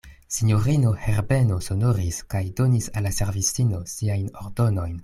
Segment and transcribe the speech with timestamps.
[0.35, 4.97] Sinjorino Herbeno sonoris, kaj donis al la servistino siajn ordonojn.